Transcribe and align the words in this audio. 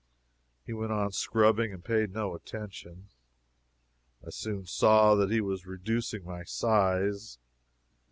He 0.65 0.73
went 0.73 0.91
on 0.91 1.11
scrubbing, 1.11 1.71
and 1.71 1.85
paid 1.85 2.11
no 2.11 2.33
attention. 2.33 3.09
I 4.25 4.31
soon 4.31 4.65
saw 4.65 5.13
that 5.13 5.29
he 5.29 5.41
was 5.41 5.67
reducing 5.67 6.25
my 6.25 6.41
size. 6.43 7.37